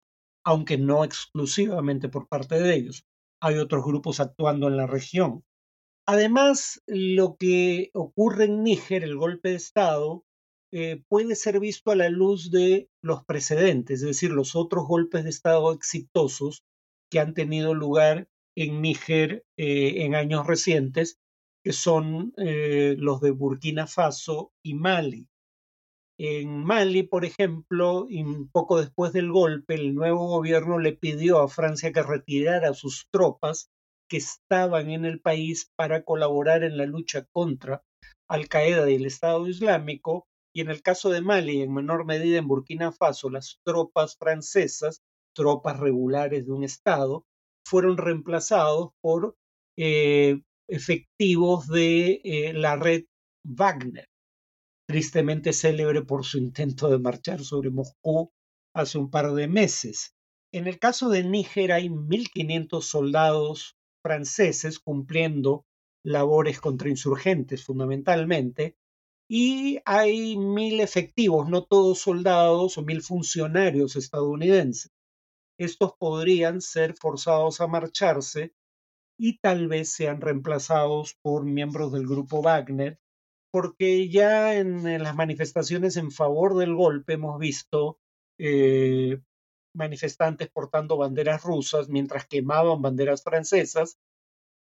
aunque 0.45 0.77
no 0.77 1.03
exclusivamente 1.03 2.09
por 2.09 2.27
parte 2.27 2.59
de 2.59 2.75
ellos. 2.75 3.05
Hay 3.41 3.57
otros 3.57 3.83
grupos 3.83 4.19
actuando 4.19 4.67
en 4.67 4.77
la 4.77 4.85
región. 4.85 5.43
Además, 6.07 6.83
lo 6.85 7.37
que 7.37 7.89
ocurre 7.95 8.45
en 8.45 8.61
Níger, 8.61 9.03
el 9.03 9.17
golpe 9.17 9.49
de 9.49 9.55
Estado, 9.55 10.25
eh, 10.71 11.01
puede 11.07 11.35
ser 11.35 11.59
visto 11.59 11.89
a 11.89 11.95
la 11.95 12.09
luz 12.09 12.51
de 12.51 12.87
los 13.01 13.25
precedentes, 13.25 14.01
es 14.01 14.07
decir, 14.07 14.29
los 14.29 14.55
otros 14.55 14.85
golpes 14.85 15.23
de 15.23 15.31
Estado 15.31 15.73
exitosos 15.73 16.61
que 17.09 17.19
han 17.19 17.33
tenido 17.33 17.73
lugar 17.73 18.29
en 18.55 18.81
Níger 18.81 19.45
eh, 19.57 20.03
en 20.03 20.15
años 20.15 20.45
recientes, 20.45 21.19
que 21.63 21.73
son 21.73 22.33
eh, 22.37 22.95
los 22.97 23.21
de 23.21 23.31
Burkina 23.31 23.87
Faso 23.87 24.53
y 24.63 24.73
Mali. 24.73 25.27
En 26.17 26.65
Mali, 26.65 27.03
por 27.03 27.23
ejemplo, 27.23 28.07
poco 28.51 28.81
después 28.81 29.13
del 29.13 29.31
golpe, 29.31 29.75
el 29.75 29.95
nuevo 29.95 30.27
gobierno 30.27 30.77
le 30.77 30.91
pidió 30.91 31.39
a 31.39 31.47
Francia 31.47 31.93
que 31.93 32.03
retirara 32.03 32.73
sus 32.73 33.07
tropas 33.09 33.71
que 34.09 34.17
estaban 34.17 34.89
en 34.89 35.05
el 35.05 35.21
país 35.21 35.71
para 35.77 36.03
colaborar 36.03 36.63
en 36.63 36.77
la 36.77 36.85
lucha 36.85 37.25
contra 37.31 37.83
Al 38.27 38.49
Qaeda 38.49 38.89
y 38.89 38.95
el 38.95 39.05
Estado 39.05 39.47
Islámico, 39.47 40.27
y 40.53 40.61
en 40.61 40.69
el 40.69 40.81
caso 40.81 41.09
de 41.09 41.21
Mali, 41.21 41.61
en 41.61 41.73
menor 41.73 42.05
medida 42.05 42.37
en 42.37 42.47
Burkina 42.47 42.91
Faso, 42.91 43.29
las 43.29 43.61
tropas 43.63 44.17
francesas, 44.17 45.01
tropas 45.39 45.79
regulares 45.79 46.45
de 46.45 46.51
un 46.51 46.65
Estado, 46.65 47.25
fueron 47.65 47.95
reemplazados 47.95 48.89
por 48.99 49.37
eh, 49.77 50.41
efectivos 50.67 51.69
de 51.69 52.19
eh, 52.25 52.51
la 52.53 52.75
red 52.75 53.05
Wagner, 53.45 54.09
tristemente 54.85 55.53
célebre 55.53 56.01
por 56.01 56.25
su 56.25 56.39
intento 56.39 56.89
de 56.89 56.99
marchar 56.99 57.39
sobre 57.45 57.69
Moscú 57.69 58.33
hace 58.75 58.97
un 58.97 59.09
par 59.09 59.33
de 59.33 59.47
meses. 59.47 60.13
En 60.51 60.67
el 60.67 60.77
caso 60.77 61.07
de 61.07 61.23
Níger 61.23 61.71
hay 61.71 61.87
1.500 61.87 62.81
soldados 62.81 63.77
franceses 64.03 64.77
cumpliendo 64.77 65.65
labores 66.03 66.59
contra 66.59 66.89
insurgentes 66.89 67.63
fundamentalmente, 67.63 68.75
y 69.31 69.79
hay 69.85 70.35
mil 70.37 70.81
efectivos, 70.81 71.47
no 71.47 71.63
todos 71.63 71.99
soldados 71.99 72.77
o 72.77 72.81
mil 72.81 73.01
funcionarios 73.01 73.95
estadounidenses. 73.95 74.91
Estos 75.59 75.91
podrían 75.99 76.61
ser 76.61 76.95
forzados 76.95 77.59
a 77.59 77.67
marcharse 77.67 78.53
y 79.19 79.39
tal 79.39 79.67
vez 79.67 79.91
sean 79.91 80.21
reemplazados 80.21 81.17
por 81.21 81.43
miembros 81.43 81.91
del 81.91 82.07
grupo 82.07 82.41
Wagner, 82.41 82.97
porque 83.51 84.09
ya 84.09 84.55
en, 84.55 85.03
las 85.03 85.15
manifestaciones 85.15 85.97
en 85.97 86.11
favor 86.11 86.55
del 86.57 86.73
golpe 86.75 87.13
hemos 87.13 87.37
visto 87.39 87.99
eh, 88.39 89.19
manifestantes 89.75 90.49
portando 90.49 90.95
banderas 90.95 91.43
rusas 91.43 91.89
mientras 91.89 92.25
quemaban 92.25 92.81
banderas 92.81 93.21
francesas, 93.21 93.99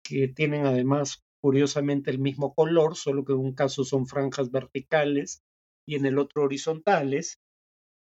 que 0.04 0.26
tienen 0.26 0.66
además 0.66 1.22
curiosamente 1.40 2.10
el 2.10 2.18
mismo 2.18 2.54
color, 2.54 2.96
solo 2.96 3.24
que 3.24 3.34
en 3.34 3.38
un 3.38 3.54
caso 3.54 3.84
son 3.84 4.06
franjas 4.08 4.50
verticales 4.50 5.44
y 5.86 5.94
en 5.94 6.06
el 6.06 6.18
otro 6.18 6.42
horizontales, 6.42 7.38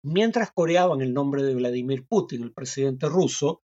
mientras 0.04 0.52
coreaban 0.52 1.02
el 1.02 1.14
nombre 1.14 1.44
de 1.44 1.56
Vladimir 1.56 2.06
Putin, 2.08 2.44
el 2.44 2.54
presidente 2.54 3.08
ruso, 3.08 3.62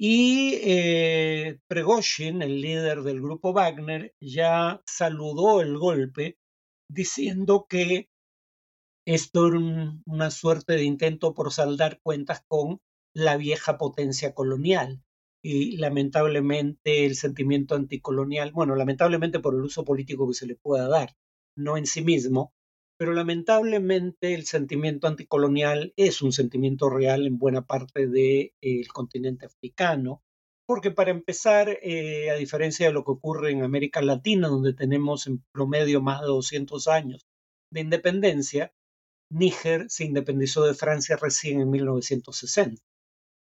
y 0.00 0.54
eh, 0.62 1.58
Pregoshin, 1.66 2.42
el 2.42 2.60
líder 2.60 3.02
del 3.02 3.20
grupo 3.20 3.52
Wagner, 3.52 4.14
ya 4.20 4.80
saludó 4.86 5.60
el 5.60 5.76
golpe 5.76 6.38
diciendo 6.88 7.66
que 7.68 8.08
esto 9.06 9.48
era 9.48 9.58
una 10.06 10.30
suerte 10.30 10.74
de 10.74 10.84
intento 10.84 11.34
por 11.34 11.52
saldar 11.52 12.00
cuentas 12.02 12.44
con 12.46 12.80
la 13.14 13.36
vieja 13.36 13.78
potencia 13.78 14.34
colonial. 14.34 15.02
Y 15.42 15.78
lamentablemente 15.78 17.06
el 17.06 17.16
sentimiento 17.16 17.74
anticolonial, 17.74 18.52
bueno, 18.52 18.76
lamentablemente 18.76 19.40
por 19.40 19.54
el 19.54 19.62
uso 19.62 19.84
político 19.84 20.28
que 20.28 20.34
se 20.34 20.46
le 20.46 20.56
pueda 20.56 20.88
dar, 20.88 21.16
no 21.56 21.76
en 21.76 21.86
sí 21.86 22.02
mismo, 22.02 22.52
pero 22.98 23.12
lamentablemente 23.12 24.34
el 24.34 24.44
sentimiento 24.44 25.06
anticolonial 25.06 25.92
es 25.96 26.20
un 26.20 26.32
sentimiento 26.32 26.90
real 26.90 27.26
en 27.26 27.38
buena 27.38 27.64
parte 27.64 28.08
del 28.08 28.88
continente 28.92 29.46
africano, 29.46 30.20
porque 30.66 30.90
para 30.90 31.12
empezar, 31.12 31.78
eh, 31.82 32.30
a 32.30 32.34
diferencia 32.34 32.88
de 32.88 32.92
lo 32.92 33.04
que 33.04 33.12
ocurre 33.12 33.52
en 33.52 33.62
América 33.62 34.02
Latina, 34.02 34.48
donde 34.48 34.74
tenemos 34.74 35.28
en 35.28 35.44
promedio 35.52 36.02
más 36.02 36.20
de 36.20 36.26
200 36.26 36.88
años 36.88 37.24
de 37.72 37.80
independencia, 37.80 38.72
Níger 39.30 39.88
se 39.88 40.04
independizó 40.04 40.66
de 40.66 40.74
Francia 40.74 41.16
recién 41.16 41.60
en 41.60 41.70
1960. 41.70 42.82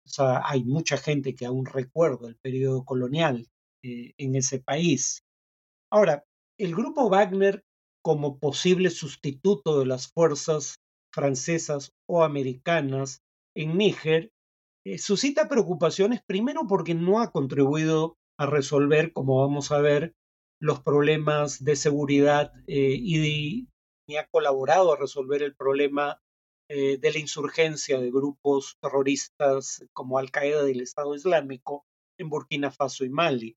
O 0.05 0.09
sea, 0.09 0.41
hay 0.43 0.63
mucha 0.63 0.97
gente 0.97 1.35
que 1.35 1.45
aún 1.45 1.65
recuerda 1.65 2.27
el 2.27 2.37
periodo 2.37 2.83
colonial 2.85 3.47
eh, 3.83 4.13
en 4.17 4.35
ese 4.35 4.59
país. 4.59 5.23
Ahora, 5.91 6.25
el 6.57 6.75
grupo 6.75 7.09
Wagner 7.09 7.63
como 8.03 8.37
posible 8.37 8.91
sustituto 8.91 9.79
de 9.79 9.87
las 9.87 10.11
fuerzas 10.11 10.79
francesas 11.11 11.93
o 12.07 12.23
americanas 12.23 13.23
en 13.55 13.77
Níger 13.77 14.31
eh, 14.85 14.97
suscita 14.97 15.47
preocupaciones 15.47 16.21
primero 16.23 16.67
porque 16.67 16.93
no 16.93 17.21
ha 17.21 17.31
contribuido 17.31 18.17
a 18.37 18.45
resolver, 18.45 19.13
como 19.13 19.39
vamos 19.39 19.71
a 19.71 19.79
ver, 19.79 20.13
los 20.59 20.81
problemas 20.81 21.63
de 21.63 21.77
seguridad 21.77 22.51
eh, 22.67 22.97
y 22.99 23.69
ni 24.07 24.17
ha 24.17 24.27
colaborado 24.27 24.91
a 24.91 24.97
resolver 24.97 25.41
el 25.41 25.55
problema 25.55 26.21
eh, 26.69 26.97
de 26.97 27.11
la 27.11 27.19
insurgencia 27.19 27.99
de 27.99 28.11
grupos 28.11 28.77
terroristas 28.81 29.85
como 29.93 30.17
Al 30.17 30.31
Qaeda 30.31 30.63
del 30.63 30.81
Estado 30.81 31.15
Islámico 31.15 31.85
en 32.17 32.29
Burkina 32.29 32.69
Faso 32.69 33.05
y 33.05 33.09
Mali. 33.09 33.55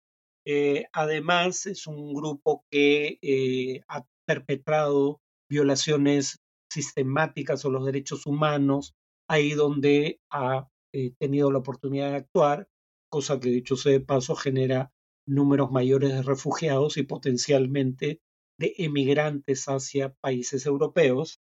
además, 0.92 1.64
es 1.64 1.86
un 1.86 2.12
grupo 2.12 2.66
que 2.70 3.82
ha 3.88 4.04
perpetrado 4.26 5.20
violaciones 5.48 6.40
sistemáticas 6.70 7.64
a 7.64 7.68
los 7.68 7.84
derechos 7.84 8.26
humanos, 8.26 8.94
ahí 9.28 9.52
donde 9.52 10.20
ha 10.30 10.68
eh, 10.92 11.12
tenido 11.18 11.50
la 11.52 11.58
oportunidad 11.58 12.10
de 12.10 12.16
actuar, 12.16 12.68
cosa 13.10 13.38
que 13.40 13.48
dicho 13.48 13.76
sea 13.76 13.92
de 13.92 14.00
paso 14.00 14.34
genera 14.34 14.92
números 15.26 15.70
mayores 15.70 16.12
de 16.12 16.22
refugiados 16.22 16.96
y 16.96 17.04
potencialmente 17.04 18.20
de 18.58 18.74
emigrantes 18.78 19.64
hacia 19.66 20.14
países 20.14 20.66
europeos. 20.66 21.40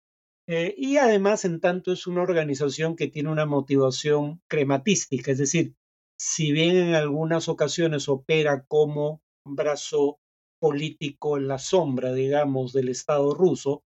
Eh, 0.49 0.75
y 0.77 0.97
además, 0.97 1.45
en 1.45 1.61
tanto, 1.61 1.93
es 1.93 2.07
una 2.07 2.23
organización 2.23 2.97
que 2.97 3.09
tiene 3.09 3.31
una 3.31 3.47
motivación 3.47 4.41
crematística, 4.49 5.33
es 5.33 5.39
decir, 5.39 5.75
si 6.19 6.53
bien 6.53 6.77
en 6.77 6.95
algunas 6.95 7.49
ocasiones 7.49 8.09
opera 8.09 8.65
como 8.67 9.23
brazo 9.45 10.19
político 10.59 11.37
en 11.37 11.49
la 11.49 11.59
sombra, 11.59 12.13
digamos, 12.13 12.73
del 12.73 12.89
Estado 12.89 13.35
ruso, 13.35 13.85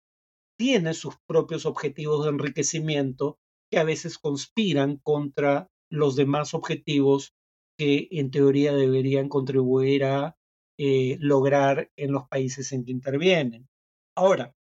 tiene 0.58 0.94
sus 0.94 1.16
propios 1.26 1.66
objetivos 1.66 2.24
de 2.24 2.30
enriquecimiento 2.30 3.38
que 3.70 3.78
a 3.78 3.84
veces 3.84 4.18
conspiran 4.18 4.98
contra 4.98 5.68
los 5.90 6.16
demás 6.16 6.54
objetivos 6.54 7.34
que 7.78 8.08
en 8.12 8.30
teoría 8.30 8.74
deberían 8.74 9.28
contribuir 9.28 10.04
a 10.04 10.36
eh, 10.78 11.16
lograr 11.20 11.90
en 11.96 12.12
los 12.12 12.28
países 12.28 12.72
en 12.72 12.84
que 12.84 12.92
intervienen. 12.92 13.68
Ahora, 14.16 14.54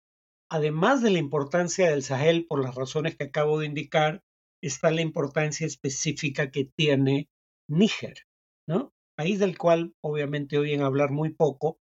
además 0.48 1.02
de 1.02 1.10
la 1.10 1.18
importancia 1.18 1.90
del 1.90 2.02
Sahel 2.02 2.46
por 2.46 2.62
las 2.62 2.74
razones 2.74 3.16
que 3.16 3.24
acabo 3.24 3.58
de 3.58 3.66
indicar, 3.66 4.22
está 4.62 4.90
la 4.90 5.00
importancia 5.00 5.66
específica 5.66 6.50
que 6.50 6.64
tiene 6.64 7.28
Níger, 7.68 8.26
¿no? 8.68 8.92
País 9.16 9.38
del 9.38 9.56
cual 9.56 9.94
obviamente 10.00 10.58
oyen 10.58 10.82
hablar 10.82 11.10
muy 11.10 11.30
poco, 11.30 11.78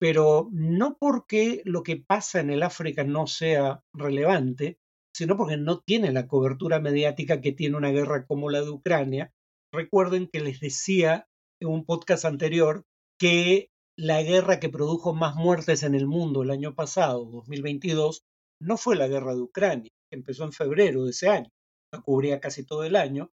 pero 0.00 0.48
no 0.50 0.96
porque 0.98 1.60
lo 1.66 1.82
que 1.82 1.98
pasa 1.98 2.40
en 2.40 2.50
el 2.50 2.62
África 2.62 3.04
no 3.04 3.26
sea 3.26 3.82
relevante, 3.92 4.78
sino 5.14 5.36
porque 5.36 5.58
no 5.58 5.80
tiene 5.80 6.10
la 6.10 6.26
cobertura 6.26 6.80
mediática 6.80 7.42
que 7.42 7.52
tiene 7.52 7.76
una 7.76 7.90
guerra 7.90 8.24
como 8.26 8.48
la 8.48 8.62
de 8.62 8.70
Ucrania. 8.70 9.30
Recuerden 9.72 10.28
que 10.32 10.40
les 10.40 10.58
decía 10.58 11.26
en 11.60 11.68
un 11.68 11.84
podcast 11.84 12.24
anterior 12.24 12.84
que 13.18 13.68
la 13.98 14.22
guerra 14.22 14.58
que 14.58 14.70
produjo 14.70 15.12
más 15.12 15.36
muertes 15.36 15.82
en 15.82 15.94
el 15.94 16.06
mundo 16.06 16.42
el 16.42 16.50
año 16.50 16.74
pasado, 16.74 17.26
2022, 17.26 18.22
no 18.62 18.78
fue 18.78 18.96
la 18.96 19.06
guerra 19.06 19.34
de 19.34 19.42
Ucrania, 19.42 19.90
que 20.10 20.16
empezó 20.16 20.44
en 20.44 20.52
febrero 20.52 21.04
de 21.04 21.10
ese 21.10 21.28
año, 21.28 21.50
la 21.92 22.00
cubría 22.00 22.40
casi 22.40 22.64
todo 22.64 22.84
el 22.84 22.96
año, 22.96 23.28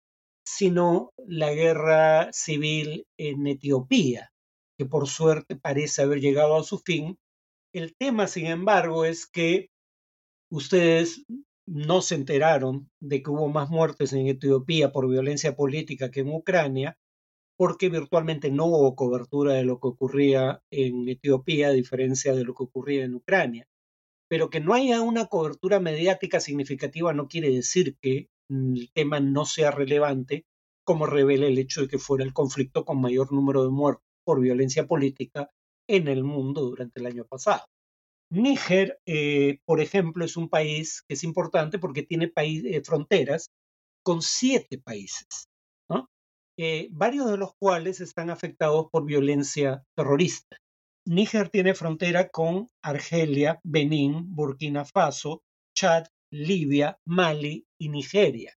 sino 0.46 1.12
la 1.26 1.54
guerra 1.54 2.28
civil 2.34 3.06
en 3.18 3.48
Etiopía, 3.48 4.32
que 4.78 4.86
por 4.86 5.08
suerte 5.08 5.56
parece 5.56 6.04
haber 6.04 6.20
llegado 6.20 6.56
a 6.56 6.64
su 6.64 6.80
fin. 6.80 7.18
El 7.74 7.96
tema, 7.96 8.28
sin 8.28 8.46
embargo, 8.46 9.06
es 9.06 9.28
que 9.28 9.70
ustedes 10.52 11.26
no 11.68 12.02
se 12.02 12.16
enteraron 12.16 12.90
de 13.02 13.22
que 13.22 13.30
hubo 13.30 13.50
más 13.50 13.70
muertes 13.70 14.14
en 14.14 14.28
Etiopía 14.28 14.92
por 14.92 15.10
violencia 15.10 15.56
política 15.56 16.12
que 16.12 16.22
en 16.22 16.30
Ucrania, 16.30 16.98
porque 17.58 17.90
virtualmente 17.90 18.52
no 18.52 18.66
hubo 18.66 18.96
cobertura 18.96 19.54
de 19.54 19.64
lo 19.64 19.80
que 19.80 19.88
ocurría 19.88 20.62
en 20.72 21.10
Etiopía, 21.10 21.70
a 21.70 21.72
diferencia 21.72 22.34
de 22.34 22.46
lo 22.46 22.54
que 22.54 22.64
ocurría 22.64 23.04
en 23.04 23.16
Ucrania. 23.16 23.68
Pero 24.30 24.50
que 24.50 24.60
no 24.60 24.74
haya 24.74 25.02
una 25.02 25.26
cobertura 25.26 25.80
mediática 25.80 26.40
significativa 26.40 27.14
no 27.14 27.28
quiere 27.28 27.50
decir 27.50 27.98
que 28.00 28.30
el 28.50 28.92
tema 28.94 29.20
no 29.20 29.46
sea 29.46 29.72
relevante, 29.72 30.46
como 30.86 31.06
revela 31.06 31.48
el 31.48 31.58
hecho 31.58 31.82
de 31.82 31.88
que 31.88 31.98
fuera 31.98 32.24
el 32.24 32.34
conflicto 32.34 32.86
con 32.86 33.02
mayor 33.02 33.34
número 33.34 33.64
de 33.64 33.72
muertos 33.72 34.07
por 34.28 34.42
violencia 34.42 34.86
política 34.86 35.50
en 35.88 36.10
el 36.10 36.26
mundo 36.26 36.64
durante 36.64 37.00
el 37.00 37.06
año 37.06 37.24
pasado. 37.24 37.64
Níger, 38.30 39.00
eh, 39.06 39.60
por 39.66 39.80
ejemplo, 39.80 40.26
es 40.26 40.36
un 40.36 40.50
país 40.50 41.02
que 41.08 41.14
es 41.14 41.24
importante 41.24 41.80
porque 41.80 42.04
tiene 42.04 42.34
eh, 42.36 42.82
fronteras 42.84 43.52
con 44.04 44.22
siete 44.22 44.80
países, 44.80 45.48
eh, 46.60 46.90
varios 46.92 47.32
de 47.32 47.38
los 47.38 47.52
cuales 47.58 48.02
están 48.02 48.30
afectados 48.30 48.88
por 48.92 49.06
violencia 49.06 49.84
terrorista. 49.96 50.58
Níger 51.06 51.48
tiene 51.48 51.74
frontera 51.74 52.28
con 52.28 52.68
Argelia, 52.84 53.62
Benín, 53.64 54.36
Burkina 54.36 54.84
Faso, 54.84 55.42
Chad, 55.74 56.08
Libia, 56.34 56.98
Mali 57.06 57.66
y 57.80 57.88
Nigeria. 57.88 58.54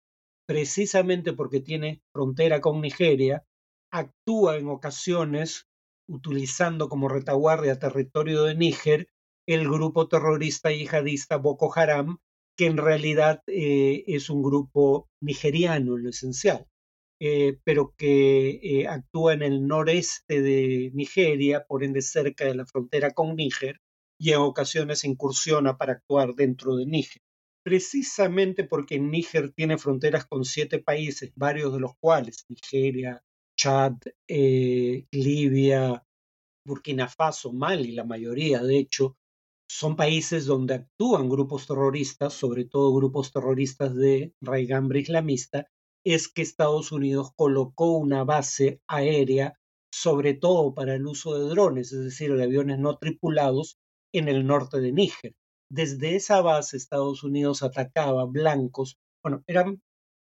Precisamente 0.48 1.34
porque 1.34 1.60
tiene 1.60 2.00
frontera 2.14 2.62
con 2.62 2.80
Nigeria, 2.80 3.44
actúa 3.92 4.58
en 4.58 4.68
ocasiones 4.68 5.68
utilizando 6.08 6.90
como 6.90 7.10
retaguardia 7.10 7.80
territorio 7.80 8.44
de 8.44 8.56
Níger 8.56 9.10
el 9.48 9.68
grupo 9.70 10.08
terrorista 10.08 10.72
yihadista 10.72 11.38
Boko 11.38 11.72
Haram, 11.74 12.18
que 12.58 12.66
en 12.66 12.78
realidad 12.78 13.44
eh, 13.48 14.04
es 14.08 14.30
un 14.30 14.44
grupo 14.44 15.10
nigeriano 15.22 15.96
en 15.96 16.04
lo 16.04 16.10
esencial, 16.10 16.68
eh, 17.20 17.58
pero 17.64 17.94
que 17.98 18.60
eh, 18.62 18.88
actúa 18.88 19.34
en 19.34 19.44
el 19.44 19.66
noreste 19.66 20.42
de 20.42 20.92
Nigeria, 20.94 21.66
por 21.66 21.84
ende 21.84 22.02
cerca 22.02 22.46
de 22.46 22.56
la 22.56 22.66
frontera 22.66 23.12
con 23.12 23.36
Níger, 23.36 23.80
y 24.20 24.32
en 24.32 24.40
ocasiones 24.40 25.06
incursiona 25.06 25.78
para 25.78 25.94
actuar 25.94 26.34
dentro 26.34 26.76
de 26.76 26.86
Níger. 26.86 27.22
Precisamente 27.64 28.64
porque 28.64 29.00
Níger 29.00 29.54
tiene 29.54 29.78
fronteras 29.78 30.26
con 30.26 30.44
siete 30.44 30.80
países, 30.80 31.32
varios 31.36 31.72
de 31.74 31.80
los 31.80 31.92
cuales, 32.00 32.46
Nigeria, 32.50 33.24
Chad, 33.58 33.98
eh, 34.28 35.08
Libia, 35.12 36.04
Burkina 36.66 37.08
Faso, 37.08 37.52
Mali, 37.52 37.92
la 37.94 38.04
mayoría 38.04 38.62
de 38.62 38.78
hecho, 38.78 39.18
son 39.70 39.96
países 39.96 40.46
donde 40.46 40.76
actúan 40.76 41.28
grupos 41.28 41.68
terroristas, 41.68 42.34
sobre 42.34 42.66
todo 42.66 42.94
grupos 42.94 43.32
terroristas 43.34 43.96
de 43.96 44.34
raigambre 44.42 45.00
islamista, 45.00 45.68
es 46.06 46.30
que 46.30 46.42
Estados 46.42 46.92
Unidos 46.92 47.32
colocó 47.36 47.98
una 47.98 48.24
base 48.24 48.82
aérea, 48.88 49.60
sobre 49.92 50.36
todo 50.36 50.74
para 50.74 50.96
el 50.96 51.06
uso 51.06 51.38
de 51.38 51.50
drones, 51.50 51.92
es 51.92 52.04
decir, 52.06 52.34
de 52.36 52.44
aviones 52.44 52.80
no 52.80 52.98
tripulados, 52.98 53.78
en 54.14 54.30
el 54.30 54.48
norte 54.48 54.80
de 54.80 54.94
Níger. 54.94 55.36
Desde 55.70 56.16
esa 56.16 56.42
base 56.42 56.78
Estados 56.78 57.24
Unidos 57.24 57.62
atacaba 57.62 58.24
blancos, 58.26 58.98
bueno, 59.22 59.44
eran 59.48 59.82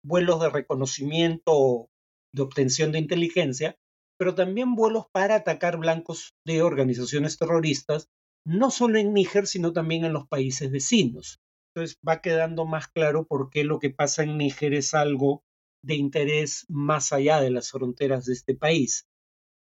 vuelos 0.02 0.40
de 0.40 0.48
reconocimiento 0.48 1.90
de 2.36 2.42
obtención 2.42 2.92
de 2.92 2.98
inteligencia, 2.98 3.76
pero 4.18 4.34
también 4.34 4.74
vuelos 4.74 5.06
para 5.10 5.36
atacar 5.36 5.78
blancos 5.78 6.34
de 6.44 6.62
organizaciones 6.62 7.38
terroristas, 7.38 8.08
no 8.44 8.70
solo 8.70 8.98
en 8.98 9.12
Níger, 9.12 9.46
sino 9.46 9.72
también 9.72 10.04
en 10.04 10.12
los 10.12 10.28
países 10.28 10.70
vecinos. 10.70 11.40
Entonces 11.74 11.98
va 12.06 12.20
quedando 12.20 12.66
más 12.66 12.88
claro 12.88 13.26
por 13.26 13.50
qué 13.50 13.64
lo 13.64 13.78
que 13.78 13.90
pasa 13.90 14.22
en 14.22 14.36
Níger 14.36 14.74
es 14.74 14.94
algo 14.94 15.44
de 15.82 15.94
interés 15.94 16.66
más 16.68 17.12
allá 17.12 17.40
de 17.40 17.50
las 17.50 17.70
fronteras 17.70 18.26
de 18.26 18.34
este 18.34 18.54
país. 18.54 19.08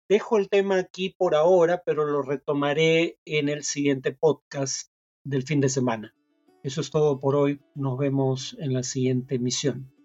Dejo 0.08 0.36
el 0.36 0.48
tema 0.48 0.78
aquí 0.78 1.14
por 1.16 1.34
ahora, 1.34 1.82
pero 1.84 2.04
lo 2.04 2.22
retomaré 2.22 3.18
en 3.24 3.48
el 3.48 3.64
siguiente 3.64 4.12
podcast 4.12 4.90
del 5.24 5.42
fin 5.42 5.60
de 5.60 5.68
semana. 5.68 6.14
Eso 6.62 6.80
es 6.80 6.90
todo 6.90 7.20
por 7.20 7.36
hoy. 7.36 7.60
Nos 7.74 7.98
vemos 7.98 8.56
en 8.60 8.74
la 8.74 8.82
siguiente 8.82 9.36
emisión. 9.36 9.95